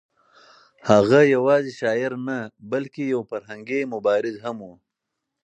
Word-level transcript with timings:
هغه 0.89 1.19
یوازې 1.35 1.71
شاعر 1.81 2.11
نه 2.27 2.37
بلکې 2.71 3.01
یو 3.13 3.21
فرهنګي 3.31 3.81
مبارز 3.93 4.35
هم 4.45 4.57
و. 4.67 4.71